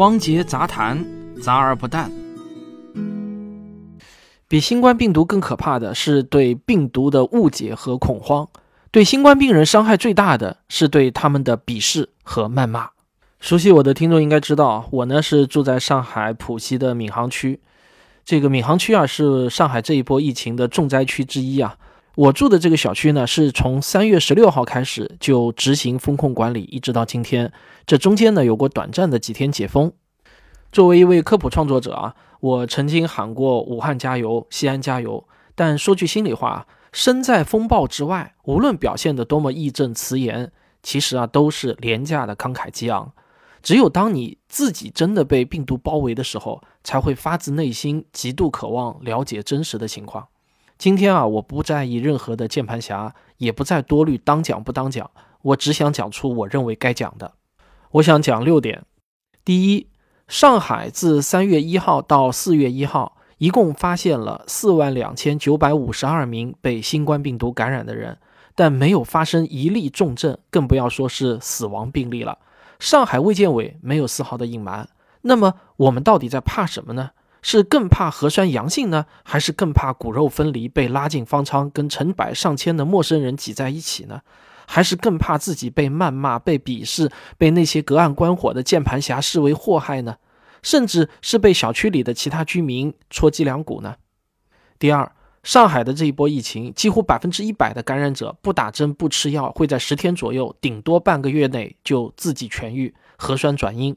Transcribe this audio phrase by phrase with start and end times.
[0.00, 1.04] 汪杰杂谈，
[1.42, 2.10] 杂而不淡。
[4.48, 8.48] 比新冠病毒更可怕的是对病毒的误解和恐慌。
[8.90, 12.88] 对新冠病人伤害最大的是对他们的鄙视和谩骂。
[13.40, 17.60] 熟悉我的听众应该知道，我呢是住在上海浦西的闵行区。
[18.24, 21.76] 这个闵行区啊，是上海这一波疫情的重灾区之一啊。
[22.16, 27.52] 我住的这个小区呢，是从三月十六号开始就执行风控管理，一直到今天。
[27.86, 29.92] 这中间呢，有过短暂的几天解封。
[30.72, 35.26] 作为一位科普创作者啊，我曾经喊过“武汉加油，西安加油”。
[35.54, 40.50] 但说句心里话，身在风暴之外，无论表现得多么义正辞严，
[40.82, 43.12] 其实啊，都是廉价的慷慨激昂。
[43.62, 50.26] 只有当你自己真的被病毒包围的时候，才会发自内心极度渴望了解真实的情况。
[50.80, 55.10] 今天啊，我不在意任何的键盘侠，也不再多虑当讲不当讲，
[55.42, 57.34] 我只想讲出我认为该讲的。
[57.90, 58.82] 我想讲六点。
[59.44, 59.88] 第一，
[60.26, 68.16] 上海自三月一号到四月一号，一共发现了四万两千九百五十二名被新冠病毒感染的人，
[68.54, 72.38] 但没有发生一例重症，更不要说是死亡病例了。
[72.78, 74.88] 上海卫健委没有丝毫的隐瞒。
[75.20, 77.10] 那么，我们到底在怕什么呢？
[77.42, 84.20] 是更怕核酸阳性呢，还是更怕骨肉分离被拉进方舱，跟成百上千的陌生人挤在一起呢？
[84.66, 90.16] 还是更怕自己被谩骂、被鄙视、被那些隔岸观火的键盘侠视为祸害呢？
[90.62, 93.96] 甚至是被小区里的其他居民戳脊梁骨呢？
[94.78, 95.10] 第二，
[95.42, 103.96] 上海的这一波疫情，几乎百分之一百的感染者不打针、不吃药，会在十天左右，顶多半个月内就自己痊愈，核酸转阴。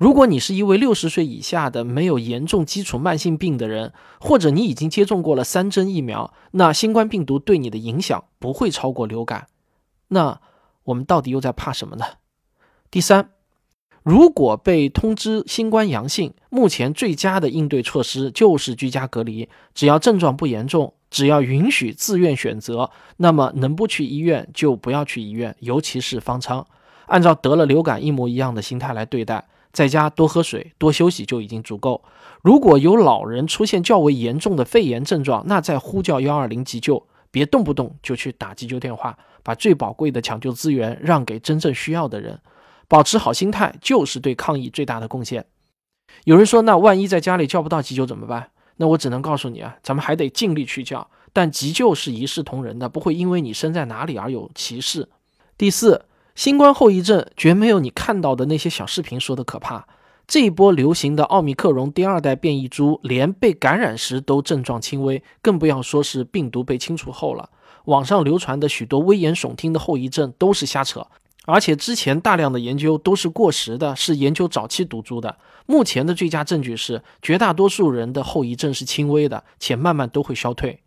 [0.00, 9.48] 如果你是一位六十岁以下的没有严重基础慢性病的人，或者你已经接种过了三针疫苗，那新冠病毒对你的影响不会超过流感。
[10.08, 10.40] 那
[10.84, 12.06] 我们到底又在怕什么呢？
[12.90, 13.28] 第三，
[14.02, 19.50] 如果被通知新冠阳性，目前最佳的应对措施就是居家隔离。
[19.74, 26.66] 只要症状不严重，只要允许自愿选择，那么能不去医院就不要去医院，尤其是方舱，
[27.04, 29.46] 按照得了流感一模一样的心态来对待。
[29.72, 32.02] 在家多喝水、多休息就已经足够。
[32.42, 42.40] 如果有老人出现较为严重的肺炎症状，那再呼叫幺二零急救，别动不动就去打急救电话，把最宝贵的抢救资源让给真正需要的人。
[42.88, 45.46] 保持好心态就是对抗疫最大的贡献。
[46.24, 48.50] 有人说，那万一在家里叫不到急救怎么办？
[48.78, 55.08] 那我只能告诉你啊，咱们还得尽力去叫，但急救是一视同仁的，不会因为你身在哪里而有歧视。
[55.56, 56.06] 第四。
[56.34, 59.86] 新冠后遗症绝没有你看到的那些小视频说的可怕。
[60.26, 67.50] 这一波流行的奥密克戎第二代变异株，连被感染时都症状轻微，更不要说是病毒被清除后了。
[67.86, 71.04] 网上流传的许多危言耸听的后遗症都是瞎扯，
[71.46, 75.36] 而且之前大量的研究都是过时的，是研究早期毒株的。
[75.66, 80.80] 目前的最佳证据是，绝大多数人的后遗症是轻微的，且慢慢都会消退。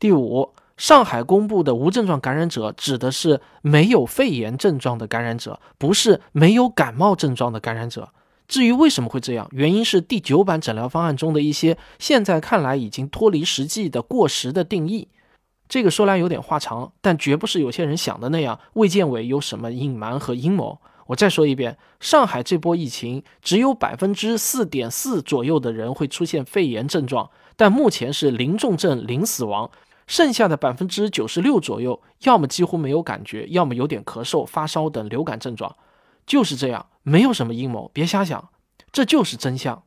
[0.00, 0.50] 第五。
[0.76, 8.10] 上海公布的无症状感染者指的是没有肺炎症状的感染者，不是没有感冒症状的感染者。
[8.46, 15.08] 至于为什么会这样，原因是第九版诊疗方案中的一些现在看来已经脱离实际的过时的定义。
[15.66, 20.78] 这个说来有点话长，但绝不是有些人想的那样，卫健委有什么隐瞒和阴谋。
[21.06, 29.70] 我再说一遍，上海这波疫情只有百分之四点四左右的人会出现肺炎症状，但目前是零重症、零死亡。
[30.06, 35.76] 剩下的百分之九十六左右，要么几乎没有感觉，要么有点咳嗽、发烧等流感症状，
[36.26, 38.50] 就是这样，没有什么阴谋，别瞎想，
[38.92, 39.82] 这就是真相。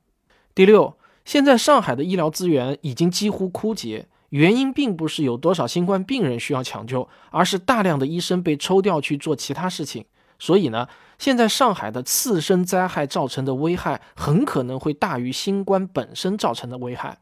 [0.56, 10.06] 第六，现在上海的医疗资源已经几乎枯竭，原因并不是有多少新冠病人需要抢救，而是大量的医生被抽调去做其他事情。
[10.40, 10.88] 所以呢，
[11.20, 17.20] 现在上海的次生灾害造成的危害很可能会大于新冠本身造成的危害。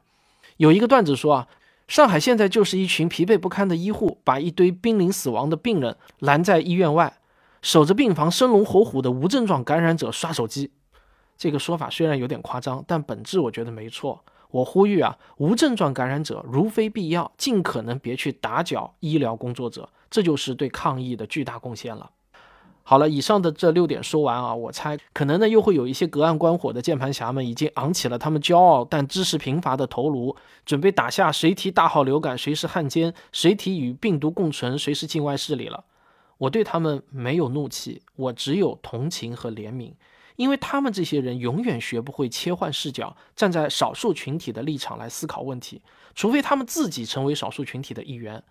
[0.55, 1.47] 有一个段子说啊。
[1.87, 7.19] 上海现在就是一群疲惫不堪的医护，把一堆濒临死亡的病人拦在医院外，
[7.61, 10.71] 守着病房，生龙活虎的无症状感染者刷手机。
[11.37, 14.23] 这个说法虽然有点夸张，但本质我觉得没错。
[14.51, 22.09] 我呼吁啊，无症状感染者如非必要，尽可能别去打搅医疗工作者，这就是对抗疫的巨大贡献了。
[22.87, 30.35] 好了，以上的这六点说完啊，我猜可能呢又会有一些隔岸观火的键盘侠们已经昂起了他们骄傲但知识贫乏的头颅，
[30.67, 35.83] 准备打下谁提大号流感谁是汉奸，谁提与病毒共存谁是境外势力了。
[36.37, 39.93] 我对他们没有怒气，我只有同情和怜悯，
[40.35, 45.81] 因为他们这些人永远学不会切换视角，站在少数群体的立场来思考问题，
[46.13, 48.43] 除非他们自己成为少数群体的一员。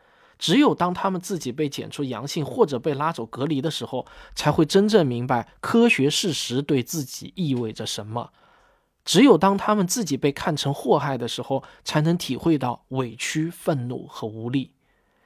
[0.44, 4.05] 只有当他们自己被检出阳性或者被拉走隔离的时候，
[4.35, 8.31] 才会真正明白科学事实对自己意味着什么。
[9.06, 14.73] 只有当他们自己被看成祸害的时候，才能体会到委屈、愤怒和无力。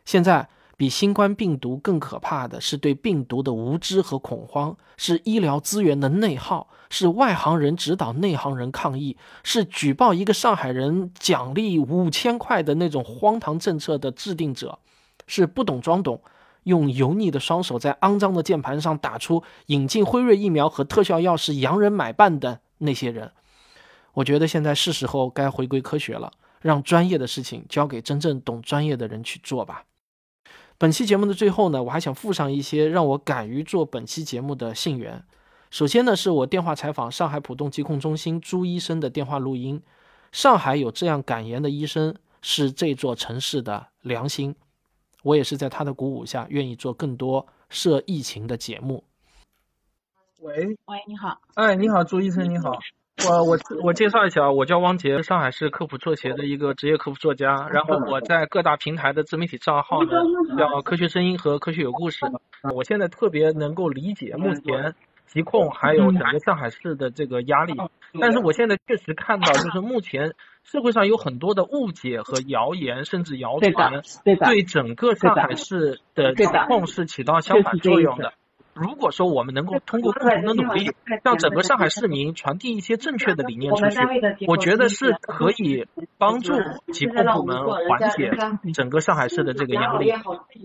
[0.04, 0.48] 现在。
[0.76, 14.78] 比新冠病毒更可怕的是对病毒的无知和恐慌，是医疗资源的内耗，是外行人指导内行人抗议，是举报一个上海人奖励五千块的那种荒唐政策的制定者，
[15.28, 16.20] 是不懂装懂，
[16.64, 23.30] 用油腻的双手在肮脏的键盘上打出引进辉瑞疫苗和特效药是洋人买办的那些人。
[24.14, 29.84] 我觉得现在是时候该回归科学了，让专业的事情交给真正懂专业的人去做吧。
[30.76, 35.22] 本期节目的最后呢，我还想附上一些让我敢于做本期节目的信源。
[35.70, 39.82] 首先呢，是我电话采访上海浦东疾控中心朱医生的电话录音。
[40.32, 44.54] 上海有这样敢言的医生，是这座城市的良心。
[45.22, 49.04] 我也是在他的鼓舞下，愿意做更多涉疫情的节目。
[50.40, 50.54] 喂
[50.86, 51.38] 喂，你好。
[51.54, 52.78] 哎，你好，朱医生，你好。
[53.26, 57.68] 我我我介绍一下，我叫汪杰，上海市科普作协的一个职业科普作家。
[57.72, 60.12] 然后我在各大平台的自媒体账号呢，
[60.56, 62.20] 叫科学声音和科学有故事。
[62.72, 64.94] 我现在特别能够理解目前
[65.26, 67.74] 疾控还有整个上海市的这个压力，
[68.20, 78.32] 但是我现在确实看到，就是目前社会上有很多的误解和谣言，甚至谣传，对整个上海市的疾控是起到相反作用的。
[78.74, 80.92] 如果说我们能够通过共同的努力，
[81.24, 85.84] 让整个上海市民传递一些正确的理念出去，我觉得是可以
[86.16, 86.52] 帮助
[86.92, 88.30] 疾控部门缓解
[88.72, 90.12] 整个上海市的这个压力。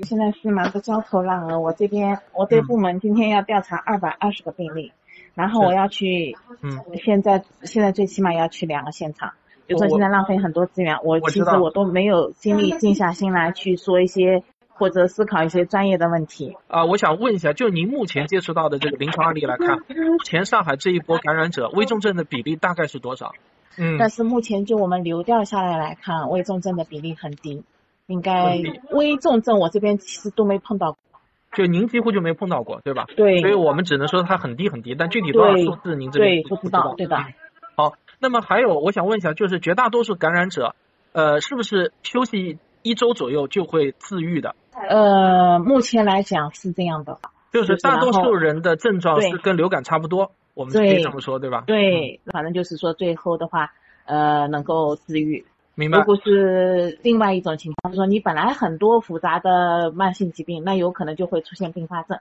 [0.04, 4.92] 现在是忙得焦头烂额，我这边我这部门今天要调查二百二十个病例，
[5.36, 9.34] 然后我要去，嗯，现在现在最起码要去两个现场，
[9.68, 14.44] 比如说现在浪费很多资源，我其实我都没有精力静下心来去说一些。
[14.76, 23.34] 或者思考一些专业的问题啊，我想问一下，就您目前接触到的这个临床案例来看，目前上海这一波感染者危重症的比例大概是多少？
[23.78, 27.64] 嗯，但是目前就我们流调下来来看，危重症的比例很低，
[28.08, 31.13] 应该危重症我这边其实都没碰到过，
[31.56, 33.06] 就您几乎就没碰到过，对吧？
[33.16, 37.28] 对，所以我们只能说它很低很低，但具体多少数字您这边不知道，对吧。
[37.76, 40.76] 好，那么还有我想问一下，就是绝大多数感染者，
[41.12, 44.56] 呃，是不是休息一周左右就会自愈的？
[44.90, 47.20] 呃，目前来讲是这样的，
[47.52, 51.64] 就是大多数人的症状是跟流感差不多，我们可以这么说，对吧？
[51.68, 53.72] 对，反正就是说最后的话，
[54.06, 55.46] 呃，能够自愈。
[55.76, 56.00] 明白。
[56.00, 62.20] 如果是另外一种情况，就是说你本来很多复杂的慢性疾病，那有可能就会出现并发症。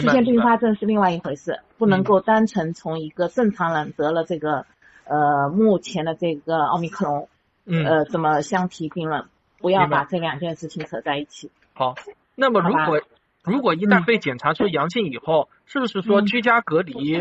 [0.00, 4.64] 出现并发症是另外一回事，不能够单纯从一个正常人得了这个
[5.04, 7.28] 呃目前的这个奥密克戎，
[7.66, 9.26] 呃，这么相提并论，
[9.58, 11.50] 不要把这两件事情扯在一起。
[11.74, 11.94] 好，
[12.34, 13.02] 那么如果
[13.44, 17.20] 如果一旦被检查出阳性以后，是不是说居家隔离，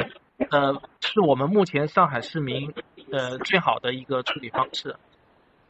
[0.50, 2.74] 呃，是我们目前上海市民
[3.12, 4.96] 呃最好的一个处理方式？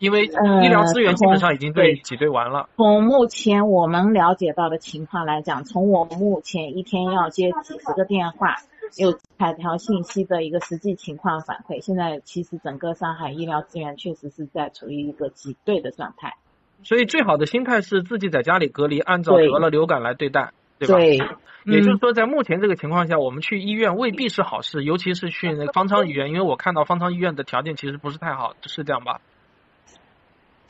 [0.01, 2.67] 因为医疗资源基本上已经被挤兑完了。
[2.75, 8.55] 从目前我们了解到的情况来讲，从我们目前一天要接几十个电话，
[8.97, 16.33] 有彩条信息的一个实际情况反馈，现在其实整个上海医疗资源确实是在处于一个挤兑的状态。
[16.81, 20.95] 所以最好的心态是自己在家里隔离，按照得了流感来对待，对吧？
[20.95, 21.19] 对。
[21.63, 29.21] 也就是说，在目前这个情况下，我们去医院未必是好事，尤其是去那个方舱医院，因为我看到方舱医院的条件其实不是太好，是这样吧？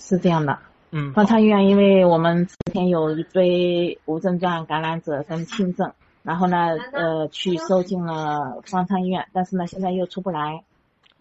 [0.01, 0.60] 是这样的。
[0.91, 1.13] 嗯。
[1.13, 5.93] 方舱医院，因为我们之前有一堆无症状感染者跟轻症，
[6.24, 6.58] 然后呢，
[6.91, 10.63] 呃，去收进了方舱医院，但是呢，现在又出不来。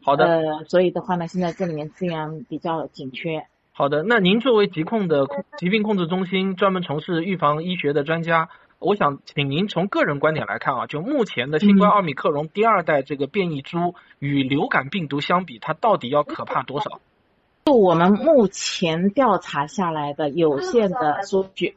[0.03, 0.25] 好的。
[0.25, 3.47] 呃，所以的话呢，现在这里面资源比较紧缺。
[3.73, 17.01] 好的，那您作为疾控的疾病控制中心专门从事预防医学的专家，我想请您从个人观点来看啊，就目前的新冠奥密克戎第二代这个变异株与流感病毒相比，它到底要可怕多少？
[17.71, 21.77] 就我们目前调查下来的有限的数据，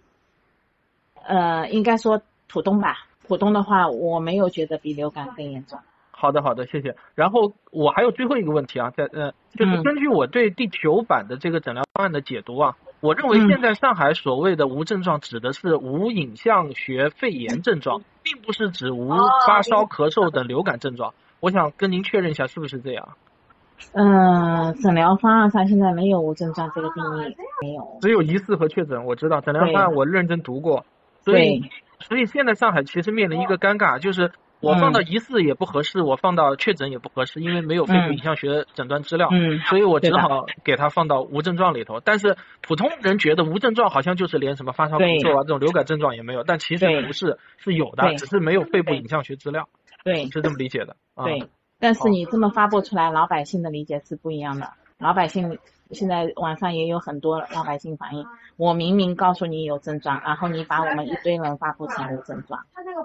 [1.23, 5.77] 呃，应该说浦东吧，浦东的话我没有觉得比流感更严重。
[6.09, 6.95] 好的，好的，谢谢。
[7.13, 19.09] 然后我还有最后一个问题啊，在呃，就是根据我对第九版的这个诊疗方案的解读啊，我认为现在上海所谓的无症状指的是无影像学肺炎症状，并不是指无
[19.45, 21.13] 发烧、咳嗽等流感症状。
[21.39, 23.09] 我想跟您确认一下，是不是这样？
[23.93, 27.97] 嗯，诊疗方案上现在没有无症状这个定义，没有。
[28.01, 30.85] 只有疑似和确诊，我知道诊疗方案我认真读过，
[31.21, 31.61] 所以
[31.99, 34.31] 所以现在上海其实面临一个尴尬，就是。
[34.65, 41.99] 我放到疑似也不合适，我放到确诊也不合适，因为没有肺部影像学诊断资料，嗯，所以我只好给它放到无症状里头。
[41.99, 49.67] 但是普通人觉得无症状好像就是连什么发烧、咳嗽啊这种流感症状也没有，但其实不是，是有的，只是没有肺部影像学资料。
[50.05, 50.95] 对，是这么理解的。
[51.25, 51.43] 对，
[51.83, 55.59] 但是你这么发布出来，老百姓的理解是不一样的，老百姓。
[55.91, 58.25] 现在网上也有很多老百姓反映，
[58.57, 62.59] 我明明告诉你有症状，然后你把我们一堆人发布成无症状。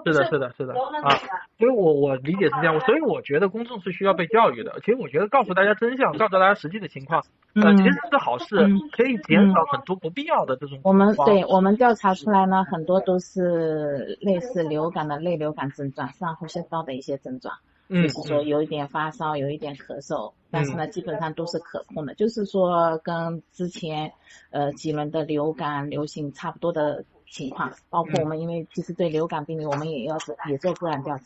[0.05, 1.13] 是的，是的，是的啊。
[1.59, 4.79] 所以我我理解是这样，所以我觉得公众是需要被教育的。
[4.79, 7.21] 其实我觉得告诉大家真相，告诉大家实际的情况，
[7.53, 8.55] 呃，其实是好事，
[8.97, 10.79] 可以减少很多不必要的这种。
[10.83, 17.53] 我们对我们调查出来呢，很多都是类似流感的类流感症状，上呼吸道的一些症状。
[17.89, 22.13] 就是说有一点发烧，有一点咳嗽，但是呢，基本上都是可控的。
[22.13, 24.13] 就是说跟之前
[24.51, 31.23] 呃几轮的流感流行差不多的情况，包括我们因为其实对流感病例我们也要做也做个案调查，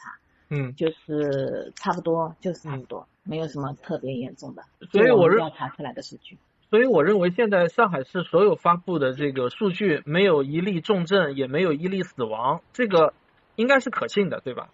[0.49, 4.63] 嗯，就是差不多就是差不多，没有什么特别严重的。
[4.91, 6.37] 所以我调查出来的数据。
[6.69, 13.13] 所以我认为现在上海市所有发布的这个数据，没有一例重症，也没有一例死亡，这个
[13.57, 14.69] 应该是可信的，对吧？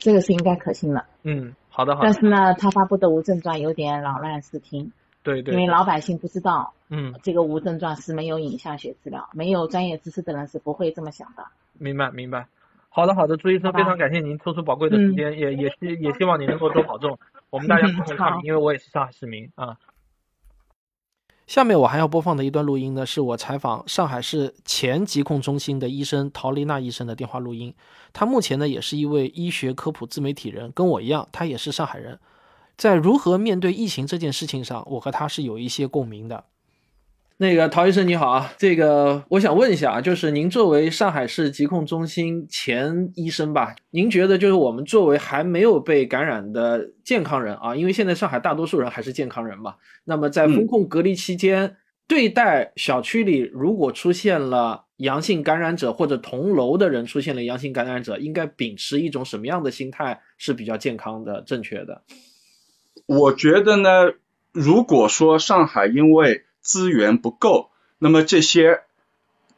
[0.00, 1.04] 这个是应该可信的。
[1.22, 2.06] 嗯，好的好的。
[2.06, 4.90] 但是呢，他发布的无症状有点扰乱视听。
[5.22, 5.54] 对对。
[5.54, 11.44] 因为老百姓不知道，嗯，这个无症状是没有影像学资料，没有专业知识的人是不会这么想的。
[11.78, 12.48] 明白明白。
[12.88, 17.18] 好的好的，朱医生，非常感谢您抽出宝贵的时间，也也希也希望你能够多保重。
[17.50, 19.76] 我们大家共同抗疫，因为我也是上海市民啊。
[21.50, 27.74] 下面我还要播放的一段录音呢，是我采访上海市前疾控中心的医生陶丽娜医生的电话录音。
[28.12, 32.20] 她目前呢也是一位医学科普自媒体人，跟我一样，她也是上海人。
[32.76, 36.44] 在如何面对疫情这件事情上，我和她是有一些共鸣的。
[37.42, 62.02] 那个陶医生你好啊，这个我想问一下啊，就是您作为上海市疾控中心前医生吧，您觉得就是我们作为还没有被感染的健康人啊，因为现在上海大多数人还是健康人嘛，那么在风控隔离期间，对待小区里如果出现了阳性感染者或者同楼的人出现了阳性感染者，应该秉持一种什么样的心态是比较健康的、正确的？
[63.06, 63.88] 我觉得呢，
[64.52, 68.82] 如果说上海因为资源不够，那么这些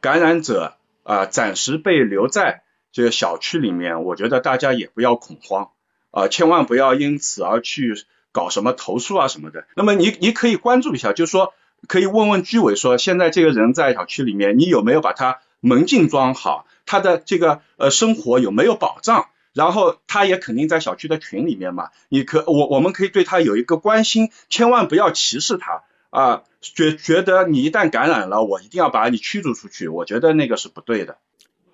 [0.01, 5.71] 感染者啊，暂时被留在这个小区里面，我觉得大家也不要恐慌
[6.11, 7.95] 啊，千万不要因此而去
[8.31, 9.65] 搞什么投诉啊什么的。
[9.75, 11.53] 那么你你可以关注一下，就是说
[11.87, 19.27] 可以问问居委说，现在这个人在小区里面，你有没有把他门禁装好，他的这个呃生活有没有保障？
[19.53, 25.83] 然后他也肯定在小区的群里面嘛，你可我我们可以对他有一个关心，千万不要歧视他。
[26.13, 31.17] 啊，觉觉得你一旦感染了，我一定要把你驱逐出去，我觉得那个是不对的。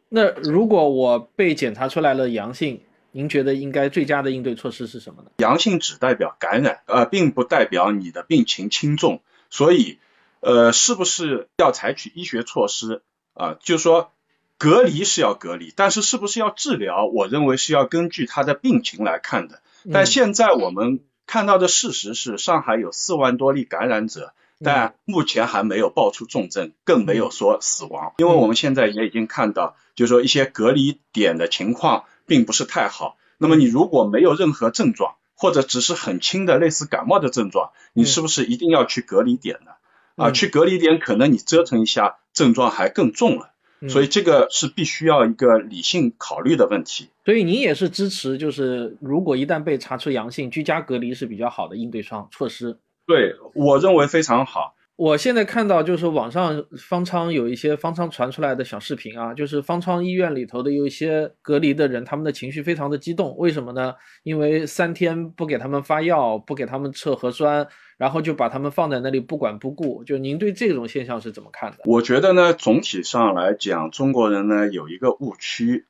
[0.07, 2.79] 那如果我被检查出来了阳性，
[3.11, 5.31] 您觉得应该最佳的应对措施是什么呢？
[5.39, 9.99] 阳性只代表感染，呃，并不代表你的病情轻重，所以，
[10.39, 13.01] 呃，是不是要采取医学措施
[13.33, 13.57] 啊？
[13.59, 14.13] 就是说，
[14.57, 17.05] 隔离是要隔离，但是是不是要治疗？
[17.05, 19.59] 我认为是要根据他的病情来看的。
[19.91, 21.01] 但现在我们。
[21.29, 24.33] 看到的事实是，上海有四万多例感染者，
[24.63, 28.13] 但目前还没有爆出重症，更没有说死亡。
[28.17, 33.15] 因为我们现在也已经看到，就是说一些隔离点的情况并不是太好。
[33.37, 39.73] 那么你如果没有任何症状，或者只是很轻的类似感冒的症状，你是不是一定要去隔离点呢？
[40.15, 43.51] 啊，去隔离点可能你折腾一下，症状还更重了。
[43.87, 47.07] 所以这个是必须要一个理性考虑的问题。
[47.23, 52.77] 所以您也是支持，就是如果一旦被查出阳性，居家隔离是比较好的应对上措施。
[53.05, 54.75] 对我认为非常好。
[54.99, 63.33] 我现在看到就是网上方舱有一些方舱传出来的小视频啊，就是方舱医院里头的有一些隔离的人，他们的情绪非常的激动。
[63.37, 63.93] 为什么呢？
[64.23, 67.65] 因为三天不给他们发药，不给他们测核酸。
[67.97, 71.79] 然后就把他们放在那里不管不顾，就您对这种现象是怎么看的？
[71.83, 75.85] 我觉得呢，总体上来讲，中国人呢有一个误区，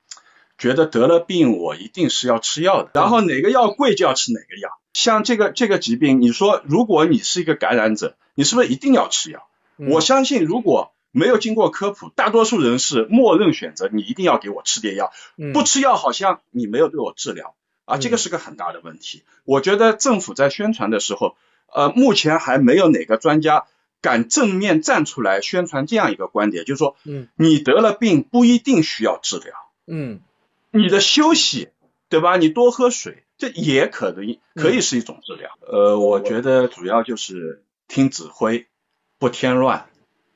[0.60, 4.70] 觉得得了病我一定是要吃药的，然后哪个药贵就要吃哪个药。
[4.94, 9.48] 像这个这个疾病，你说如果你是一个感染者，你是不是一定要吃药？
[9.78, 15.12] 我相信如果没有经过科普，大多数人是默认选择你一定要给我吃点药，
[15.54, 17.56] 不吃药好像你没有对我治疗。
[17.86, 19.24] 啊，这个是个很大的问题。
[19.46, 21.36] 我觉得政府在宣传的时候。
[21.72, 23.68] 呃，目前还没有哪个专家
[24.02, 29.54] 敢正面站出来宣传这样一个观点，就是说，嗯，你得了病不一定需要治疗，
[29.86, 30.20] 嗯，
[30.72, 31.70] 你的休息，
[32.10, 32.38] 对吧？
[32.38, 35.50] 你多喝水，这也可能可以是一种治疗。
[35.62, 38.68] 呃，我觉得主要就是听指挥，
[39.18, 39.90] 不添乱，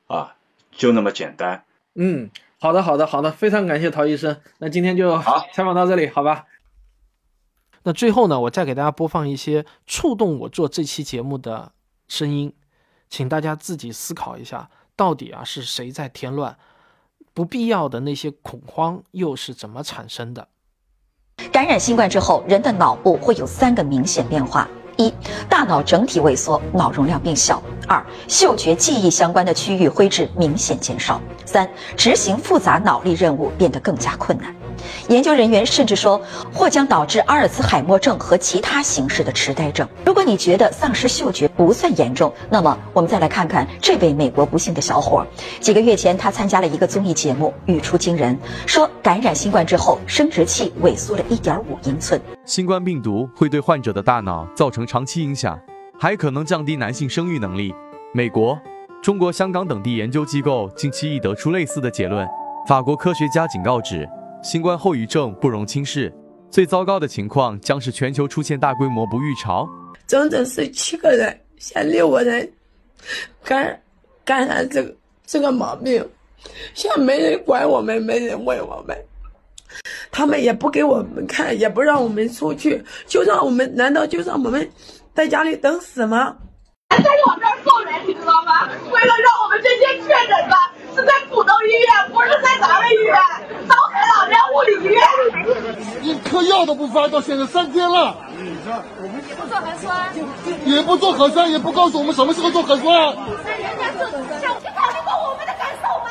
[0.08, 0.36] 啊，
[0.72, 1.66] 就那么简单。
[1.96, 6.46] 嗯，好的，好的，好的，非常感谢陶医生，那今天就好采访到这里，好吧？
[7.84, 11.74] 那最后呢，我再给大家播放一些触动我做这期节目的
[12.08, 12.54] 声音，
[13.10, 16.58] 请大家自己思考一下，到底啊是谁在添乱？
[17.34, 20.48] 不必要的那些恐慌又是怎么产生的？
[21.52, 25.12] 感染新冠之后，人的脑部会有三个明显变化：一、
[25.50, 34.56] 大脑整体萎缩，脑容量变小；二、嗅觉、记忆相关的区域灰质明显减少；三、执行复杂脑力任务变得更加困难。
[35.10, 36.22] 研究人员甚至说，
[36.54, 39.88] 或将导致阿尔茨海默症和其他形式的痴呆症。
[40.06, 45.26] 如果你觉得丧失嗅觉不算严重，那么我们再来看看这位美国不幸的小伙。
[45.60, 52.20] 几个月前，他参加了一个综艺节目，语出惊人，说感染新冠之后，生殖器萎缩了一点五英寸。
[52.46, 55.60] 新冠病毒会对患者的大脑造成长期影响，
[56.00, 57.74] 还可能降低男性生育能力。
[58.14, 58.58] 美国、
[59.02, 62.28] 中国香港等地研究机构近期亦得出类似的结论。
[62.68, 64.08] 法国科学家警告指。
[64.44, 66.14] 新冠后遗症不容轻视，
[66.52, 69.68] 最糟糕的情况将是全球出现大规模不育潮。
[70.06, 72.52] 整整是七个人，现六个人
[73.42, 73.82] 感
[74.26, 74.94] 感染这个
[75.26, 76.06] 这个毛病，
[76.74, 78.96] 现在没人管我们，没人问我们，
[80.12, 84.70] 他们也不给我们看，也不让我们出去，就让我们，难道就让我们
[85.16, 86.36] 在家里等死吗？
[86.90, 88.68] 还在往这儿送人，你知道吗？
[88.68, 90.56] 为了让我们这些确诊的
[90.94, 93.16] 是在浦东医院，不是在咱们医院，
[93.68, 95.02] 上海老人物理医院。
[96.04, 98.18] 一颗药都不发，到现在三天了。
[99.26, 100.14] 也不做核酸，
[100.70, 103.16] 也不做核酸，也不告诉我们什么时候做核酸。
[103.44, 104.28] 那人家做，你
[104.76, 106.10] 考虑过我们的感受吗？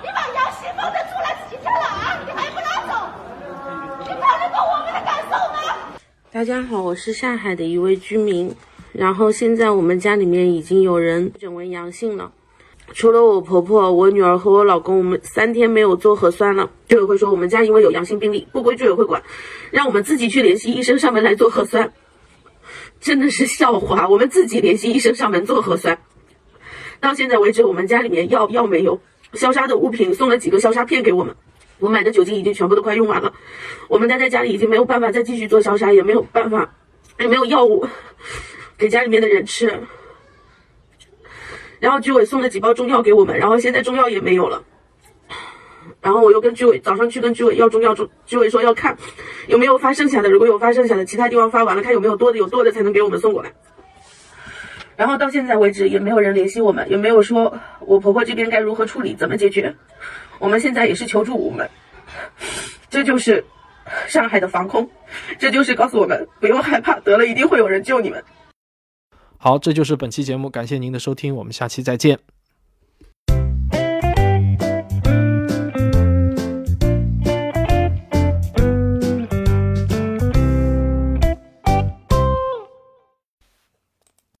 [0.00, 2.16] 你把阳性放着出来几天了啊？
[2.24, 2.92] 你还不拉走？
[4.00, 5.74] 你考虑过我们的感受吗？
[6.30, 8.54] 大家好，我是上海的一位居民。
[8.92, 12.30] 然后现在我们家里面已经有人诊为阳性了，
[12.94, 16.70] 除了我婆婆、我女儿和我老公，我们三天没有做核酸了。
[16.88, 19.22] 居委会说我们家因为有阳性病例，不归居委会管，
[19.70, 21.90] 让我们自己去联系医生上门来做核酸，
[23.00, 24.06] 真的是笑话。
[24.08, 25.98] 我们自己联系医生上门做核酸，
[27.00, 29.00] 到现在为止我们家里面药药没有，
[29.32, 31.34] 消杀的物品送了几个消杀片给我们，
[31.78, 33.32] 我买的酒精已经全部都快用完了，
[33.88, 36.74] 我们待在家里已经没有办法再继续做消杀，也没有办法，
[37.18, 37.86] 也没有药物。
[38.76, 39.72] 给家里面的人吃，
[41.82, 44.62] 然后居委送了几包中药给我们，然后现在中药也没有了，
[46.00, 48.96] 然后我又跟居委早上去跟居委要中药，中居委说要看
[49.48, 53.52] 有没有发剩下的，如果有发剩下的，其他地方发完了，看有没有多的，有多的才能给我们送过来。
[54.94, 59.74] 然后到现在为止也没有人联系我们，也没有说我婆婆这边该如何处理，怎么解决，
[60.38, 61.68] 我们现在也是求助无门。
[62.90, 63.44] 这就是
[64.06, 64.88] 上海的防控，
[65.40, 68.22] 这就是告诉我们不用害怕，得了一定会有人救你们。
[69.44, 72.20] 好，这就是本期节目，感谢您的收听，我们下期再见。